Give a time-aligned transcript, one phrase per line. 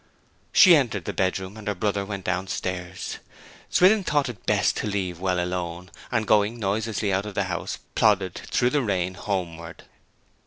[0.51, 3.19] She entered the bedroom, and her brother went downstairs.
[3.69, 7.77] Swithin thought it best to leave well alone, and going noiselessly out of the house
[7.93, 9.83] plodded through the rain homeward.